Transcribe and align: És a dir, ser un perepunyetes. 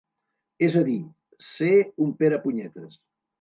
És 0.67 0.77
a 0.79 0.81
dir, 0.87 0.95
ser 1.51 1.69
un 2.07 2.15
perepunyetes. 2.25 2.99